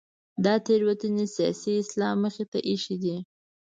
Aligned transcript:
دا 0.45 0.53
تېروتنې 0.65 1.25
سیاسي 1.35 1.71
اسلام 1.83 2.15
مخې 2.23 2.43
ته 2.51 2.59
اېښې 2.69 2.95
دي. 3.03 3.15